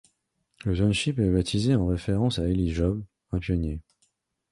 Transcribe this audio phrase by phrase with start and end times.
[0.65, 3.81] Le township est baptisé en référence à Eli Job, un pionnier.